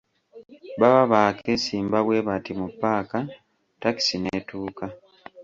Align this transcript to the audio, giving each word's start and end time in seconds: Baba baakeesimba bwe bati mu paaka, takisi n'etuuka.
Baba 0.79 1.03
baakeesimba 1.11 1.97
bwe 2.05 2.17
bati 2.27 2.51
mu 2.59 2.67
paaka, 2.81 3.17
takisi 3.81 4.15
n'etuuka. 4.19 4.85